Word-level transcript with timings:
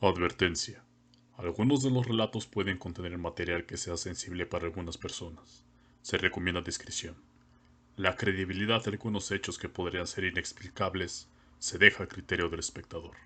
Advertencia. 0.00 0.80
Algunos 1.36 1.82
de 1.82 1.90
los 1.90 2.06
relatos 2.06 2.46
pueden 2.46 2.78
contener 2.78 3.18
material 3.18 3.64
que 3.66 3.76
sea 3.76 3.96
sensible 3.96 4.46
para 4.46 4.66
algunas 4.66 4.96
personas. 4.96 5.64
Se 6.02 6.16
recomienda 6.18 6.60
discreción. 6.60 7.16
La 7.96 8.14
credibilidad 8.14 8.84
de 8.84 8.92
algunos 8.92 9.32
hechos 9.32 9.58
que 9.58 9.68
podrían 9.68 10.06
ser 10.06 10.22
inexplicables 10.24 11.28
se 11.58 11.78
deja 11.78 12.04
a 12.04 12.06
criterio 12.06 12.48
del 12.48 12.60
espectador. 12.60 13.16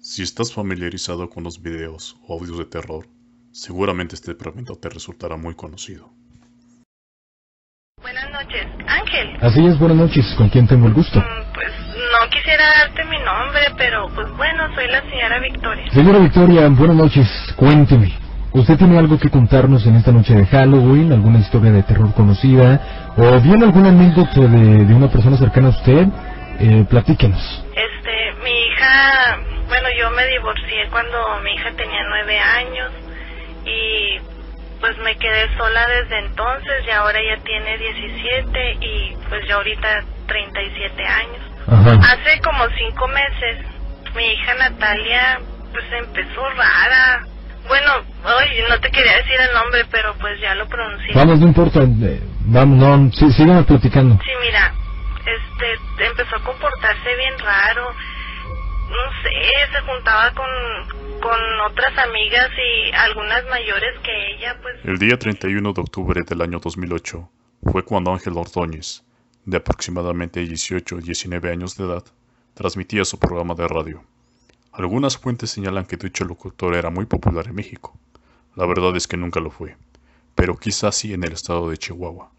Si 0.00 0.22
estás 0.22 0.52
familiarizado 0.52 1.30
con 1.30 1.44
los 1.44 1.62
videos 1.62 2.16
o 2.26 2.34
audios 2.34 2.58
de 2.58 2.66
terror, 2.66 3.06
seguramente 3.52 4.14
este 4.14 4.34
fragmento 4.34 4.76
te 4.76 4.90
resultará 4.90 5.36
muy 5.36 5.54
conocido. 5.54 6.10
Buenas 8.02 8.30
noches, 8.30 8.66
Ángel. 8.86 9.36
Así 9.40 9.64
es, 9.66 9.78
buenas 9.78 9.96
noches. 9.96 10.26
¿Con 10.36 10.50
quién 10.50 10.66
tengo 10.68 10.86
el 10.86 10.94
gusto? 10.94 11.18
Mm, 11.20 11.52
Pues 11.54 11.72
quisiera 12.30 12.64
darte 12.78 13.04
mi 13.04 13.18
nombre, 13.18 13.60
pero 13.76 14.08
pues 14.14 14.28
bueno, 14.36 14.74
soy 14.74 14.88
la 14.88 15.02
señora 15.02 15.38
Victoria. 15.40 15.90
Señora 15.92 16.18
Victoria, 16.18 16.68
buenas 16.68 16.96
noches. 16.96 17.28
Cuénteme. 17.56 18.12
¿Usted 18.52 18.76
tiene 18.78 18.98
algo 18.98 19.18
que 19.18 19.30
contarnos 19.30 19.86
en 19.86 19.96
esta 19.96 20.10
noche 20.10 20.34
de 20.34 20.46
Halloween? 20.46 21.12
¿Alguna 21.12 21.38
historia 21.38 21.70
de 21.70 21.82
terror 21.84 22.12
conocida? 22.14 22.80
¿O 23.16 23.40
bien 23.40 23.62
alguna 23.62 23.90
anécdota 23.90 24.40
de, 24.40 24.84
de 24.86 24.94
una 24.94 25.08
persona 25.08 25.36
cercana 25.36 25.68
a 25.68 25.70
usted? 25.70 26.08
Eh, 26.58 26.84
platíquenos. 26.90 27.40
Este, 27.74 28.42
mi 28.42 28.50
hija, 28.50 29.38
bueno, 29.68 29.88
yo 29.96 30.10
me 30.10 30.26
divorcié 30.26 30.88
cuando 30.90 31.18
mi 31.44 31.52
hija 31.52 31.70
tenía 31.76 32.02
nueve 32.08 32.38
años 32.38 32.90
y 33.64 34.18
pues 34.80 34.98
me 34.98 35.14
quedé 35.16 35.56
sola 35.56 35.86
desde 35.88 36.18
entonces 36.18 36.86
y 36.86 36.90
ahora 36.90 37.18
ella 37.20 37.38
tiene 37.44 37.78
17 37.78 38.76
y 38.80 39.16
pues 39.28 39.46
yo 39.46 39.56
ahorita 39.56 40.04
37 40.26 41.04
años. 41.06 41.49
Ajá. 41.70 41.92
Hace 42.12 42.40
como 42.42 42.64
cinco 42.76 43.08
meses 43.08 43.64
mi 44.14 44.24
hija 44.24 44.54
Natalia 44.54 45.40
pues 45.72 45.84
empezó 45.92 46.48
rara. 46.50 47.26
Bueno, 47.68 47.92
hoy 48.24 48.46
no 48.68 48.80
te 48.80 48.90
quería 48.90 49.16
decir 49.18 49.36
el 49.40 49.54
nombre, 49.54 49.84
pero 49.90 50.14
pues 50.20 50.40
ya 50.40 50.54
lo 50.56 50.66
pronuncié. 50.66 51.14
Vamos, 51.14 51.38
no 51.38 51.46
importa. 51.46 51.80
eh, 51.82 52.20
vamos, 52.46 52.78
no, 52.78 53.12
sí, 53.12 53.26
platicando. 53.66 54.18
Sí, 54.24 54.32
mira, 54.40 54.74
este, 55.20 56.06
empezó 56.06 56.36
a 56.36 56.42
comportarse 56.42 57.16
bien 57.16 57.38
raro. 57.38 57.94
No 58.90 59.22
sé, 59.22 59.30
se 59.72 59.80
juntaba 59.82 60.32
con, 60.32 60.48
con 61.20 61.38
otras 61.70 61.96
amigas 61.98 62.50
y 62.58 62.92
algunas 62.92 63.44
mayores 63.48 63.96
que 64.02 64.34
ella, 64.34 64.56
pues... 64.60 64.74
El 64.84 64.98
día 64.98 65.16
31 65.16 65.72
de 65.72 65.80
octubre 65.80 66.22
del 66.26 66.42
año 66.42 66.58
2008 66.58 67.30
fue 67.70 67.84
cuando 67.84 68.10
Ángel 68.12 68.32
Ordóñez, 68.36 69.04
de 69.44 69.56
aproximadamente 69.56 70.40
18 70.40 70.96
o 70.96 71.00
19 71.00 71.50
años 71.50 71.76
de 71.76 71.84
edad, 71.84 72.04
transmitía 72.54 73.04
su 73.04 73.18
programa 73.18 73.54
de 73.54 73.66
radio. 73.68 74.04
Algunas 74.72 75.16
fuentes 75.18 75.50
señalan 75.50 75.84
que 75.86 75.96
dicho 75.96 76.24
locutor 76.24 76.74
era 76.74 76.90
muy 76.90 77.06
popular 77.06 77.46
en 77.48 77.54
México. 77.54 77.98
La 78.56 78.66
verdad 78.66 78.94
es 78.96 79.06
que 79.06 79.16
nunca 79.16 79.40
lo 79.40 79.50
fue, 79.50 79.76
pero 80.34 80.56
quizás 80.56 80.94
sí 80.94 81.12
en 81.12 81.24
el 81.24 81.32
estado 81.32 81.70
de 81.70 81.78
Chihuahua. 81.78 82.30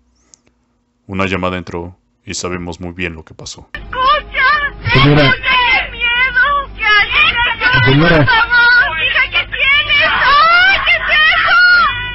Una 1.08 1.26
llamada 1.26 1.58
entró 1.58 1.98
y 2.26 2.34
sabemos 2.36 2.80
muy 2.80 2.94
bien 2.94 3.16
lo 3.16 3.26
que 3.26 3.34
pasó. 3.34 3.70
¡Escucha! 3.74 5.02
Señora. 5.02 5.32
¡Qué 5.34 5.92
miedo! 5.92 6.76
¡Que 6.78 6.84
alguien 6.86 7.84
Señora. 7.86 8.18
por 8.18 8.26
favor! 8.28 9.04
¡Hija, 9.04 9.24
qué 9.32 9.46
tienes! 9.48 10.12
¡Ay, 10.14 10.78
qué 10.86 10.92
es 10.92 11.06
eso! 11.18 11.58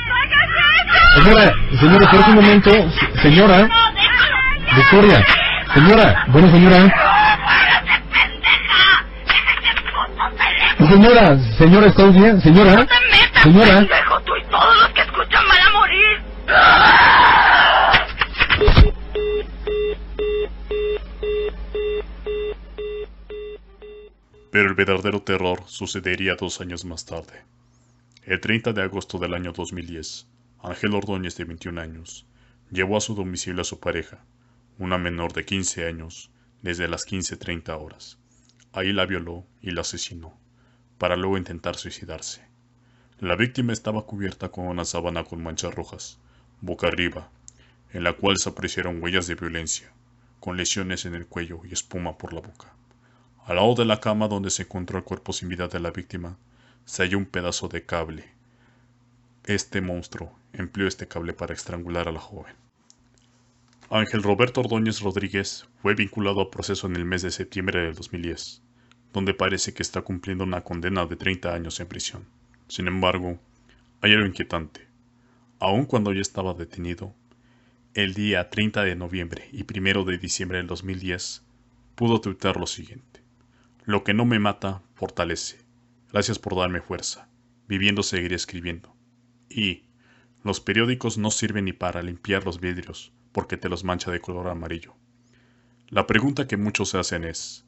¡No 0.06 0.14
hagas 0.22 0.50
eso! 0.86 1.24
Señora, 1.24 1.78
señora, 1.80 2.04
espera 2.04 2.26
un 2.28 2.34
momento. 2.36 2.70
Se- 2.70 3.22
Señora. 3.22 3.68
Victoria. 4.76 5.24
Señora, 5.74 6.26
bueno, 6.28 6.50
señora. 6.50 6.94
Señora, 10.78 11.38
señora, 11.58 11.86
¿está 11.88 12.06
bien? 12.06 12.40
Señora. 12.40 12.76
¡No 12.76 12.86
te 12.86 12.94
metas, 13.10 13.42
Señora. 13.42 13.78
pendejo! 13.78 14.20
Tú 14.20 14.32
y 14.36 14.44
todos 14.50 14.76
los 14.82 14.90
que 14.92 15.00
escuchan 15.00 15.44
van 15.48 15.58
a 15.58 15.70
morir. 15.78 16.22
Pero 24.50 24.68
el 24.68 24.74
verdadero 24.74 25.20
terror 25.22 25.62
sucedería 25.66 26.36
dos 26.38 26.60
años 26.60 26.84
más 26.84 27.04
tarde. 27.04 27.44
El 28.24 28.40
30 28.40 28.72
de 28.72 28.82
agosto 28.82 29.18
del 29.18 29.34
año 29.34 29.52
2010, 29.52 30.26
Ángel 30.62 30.94
Ordóñez, 30.94 31.36
de 31.36 31.44
21 31.44 31.80
años, 31.80 32.26
llevó 32.70 32.96
a 32.96 33.00
su 33.00 33.14
domicilio 33.14 33.60
a 33.60 33.64
su 33.64 33.78
pareja, 33.78 34.18
una 34.78 34.98
menor 34.98 35.32
de 35.32 35.44
15 35.44 35.86
años, 35.86 36.30
desde 36.62 36.88
las 36.88 37.06
15.30 37.06 37.80
horas. 37.80 38.18
Ahí 38.72 38.92
la 38.92 39.06
violó 39.06 39.46
y 39.62 39.70
la 39.70 39.80
asesinó, 39.80 40.38
para 40.98 41.16
luego 41.16 41.38
intentar 41.38 41.76
suicidarse. 41.76 42.42
La 43.18 43.36
víctima 43.36 43.72
estaba 43.72 44.04
cubierta 44.04 44.50
con 44.50 44.66
una 44.66 44.84
sábana 44.84 45.24
con 45.24 45.42
manchas 45.42 45.74
rojas, 45.74 46.18
boca 46.60 46.88
arriba, 46.88 47.30
en 47.92 48.04
la 48.04 48.12
cual 48.12 48.36
se 48.36 48.50
apreciaron 48.50 49.02
huellas 49.02 49.26
de 49.26 49.34
violencia, 49.34 49.90
con 50.40 50.58
lesiones 50.58 51.06
en 51.06 51.14
el 51.14 51.26
cuello 51.26 51.62
y 51.64 51.72
espuma 51.72 52.18
por 52.18 52.34
la 52.34 52.42
boca. 52.42 52.74
Al 53.46 53.56
lado 53.56 53.74
de 53.74 53.86
la 53.86 54.00
cama 54.00 54.28
donde 54.28 54.50
se 54.50 54.64
encontró 54.64 54.98
el 54.98 55.04
cuerpo 55.04 55.32
sin 55.32 55.48
vida 55.48 55.68
de 55.68 55.80
la 55.80 55.90
víctima, 55.90 56.36
se 56.84 57.02
halló 57.02 57.16
un 57.16 57.26
pedazo 57.26 57.68
de 57.68 57.86
cable. 57.86 58.28
Este 59.44 59.80
monstruo 59.80 60.36
empleó 60.52 60.86
este 60.86 61.08
cable 61.08 61.32
para 61.32 61.54
estrangular 61.54 62.08
a 62.08 62.12
la 62.12 62.20
joven. 62.20 62.65
Ángel 63.88 64.24
Roberto 64.24 64.62
Ordóñez 64.62 65.00
Rodríguez 65.00 65.68
fue 65.80 65.94
vinculado 65.94 66.40
a 66.40 66.50
proceso 66.50 66.88
en 66.88 66.96
el 66.96 67.04
mes 67.04 67.22
de 67.22 67.30
septiembre 67.30 67.82
del 67.82 67.94
2010, 67.94 68.60
donde 69.12 69.32
parece 69.32 69.74
que 69.74 69.82
está 69.84 70.02
cumpliendo 70.02 70.42
una 70.42 70.62
condena 70.62 71.06
de 71.06 71.14
30 71.14 71.54
años 71.54 71.78
en 71.78 71.86
prisión. 71.86 72.24
Sin 72.66 72.88
embargo, 72.88 73.38
hay 74.00 74.14
algo 74.14 74.26
inquietante. 74.26 74.88
Aun 75.60 75.84
cuando 75.84 76.12
ya 76.12 76.20
estaba 76.20 76.52
detenido, 76.54 77.14
el 77.94 78.14
día 78.14 78.50
30 78.50 78.82
de 78.82 78.96
noviembre 78.96 79.48
y 79.52 79.62
1 79.62 80.02
de 80.02 80.18
diciembre 80.18 80.58
del 80.58 80.66
2010, 80.66 81.44
pudo 81.94 82.20
tuitar 82.20 82.56
lo 82.56 82.66
siguiente. 82.66 83.22
Lo 83.84 84.02
que 84.02 84.14
no 84.14 84.24
me 84.24 84.40
mata, 84.40 84.82
fortalece. 84.96 85.58
Gracias 86.10 86.40
por 86.40 86.56
darme 86.56 86.80
fuerza. 86.80 87.28
Viviendo 87.68 88.02
seguiré 88.02 88.34
escribiendo. 88.34 88.96
Y 89.48 89.84
los 90.42 90.58
periódicos 90.58 91.18
no 91.18 91.30
sirven 91.30 91.66
ni 91.66 91.72
para 91.72 92.02
limpiar 92.02 92.44
los 92.44 92.58
vidrios, 92.58 93.12
porque 93.36 93.58
te 93.58 93.68
los 93.68 93.84
mancha 93.84 94.10
de 94.10 94.22
color 94.22 94.48
amarillo. 94.48 94.94
La 95.90 96.06
pregunta 96.06 96.48
que 96.48 96.56
muchos 96.56 96.88
se 96.88 96.98
hacen 96.98 97.22
es, 97.22 97.66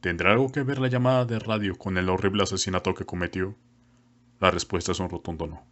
¿tendrá 0.00 0.32
algo 0.32 0.50
que 0.50 0.64
ver 0.64 0.80
la 0.80 0.88
llamada 0.88 1.24
de 1.24 1.38
radio 1.38 1.78
con 1.78 1.96
el 1.96 2.08
horrible 2.08 2.42
asesinato 2.42 2.92
que 2.92 3.04
cometió? 3.04 3.54
La 4.40 4.50
respuesta 4.50 4.90
es 4.90 4.98
un 4.98 5.08
rotundo 5.08 5.46
no. 5.46 5.62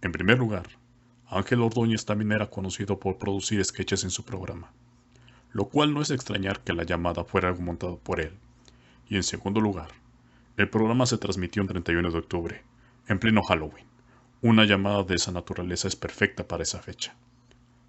En 0.00 0.12
primer 0.12 0.38
lugar, 0.38 0.66
Ángel 1.26 1.60
Ordóñez 1.60 2.06
también 2.06 2.32
era 2.32 2.48
conocido 2.48 2.98
por 2.98 3.18
producir 3.18 3.62
sketches 3.62 4.02
en 4.04 4.10
su 4.10 4.24
programa, 4.24 4.72
lo 5.52 5.66
cual 5.66 5.92
no 5.92 6.00
es 6.00 6.10
extrañar 6.10 6.60
que 6.60 6.72
la 6.72 6.84
llamada 6.84 7.22
fuera 7.22 7.48
algo 7.48 7.60
montado 7.60 7.98
por 7.98 8.18
él. 8.18 8.32
Y 9.06 9.16
en 9.16 9.24
segundo 9.24 9.60
lugar, 9.60 9.90
el 10.56 10.70
programa 10.70 11.04
se 11.04 11.18
transmitió 11.18 11.60
el 11.60 11.68
31 11.68 12.10
de 12.10 12.18
octubre, 12.18 12.64
en 13.08 13.18
pleno 13.18 13.42
Halloween. 13.42 13.84
Una 14.40 14.64
llamada 14.64 15.02
de 15.02 15.16
esa 15.16 15.32
naturaleza 15.32 15.86
es 15.86 15.96
perfecta 15.96 16.48
para 16.48 16.62
esa 16.62 16.80
fecha. 16.80 17.14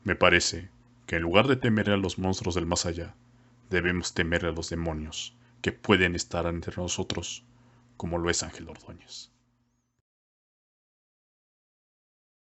Me 0.03 0.17
parece 0.17 0.69
que 1.05 1.17
en 1.17 1.23
lugar 1.23 1.47
de 1.47 1.55
temer 1.55 1.89
a 1.89 1.97
los 1.97 2.17
monstruos 2.19 2.55
del 2.55 2.65
más 2.65 2.85
allá, 2.85 3.15
debemos 3.69 4.13
temer 4.13 4.45
a 4.45 4.51
los 4.51 4.69
demonios 4.69 5.35
que 5.61 5.71
pueden 5.71 6.15
estar 6.15 6.45
entre 6.45 6.75
nosotros, 6.75 7.43
como 7.97 8.17
lo 8.17 8.29
es 8.29 8.43
Ángel 8.43 8.69
Ordóñez. 8.69 9.31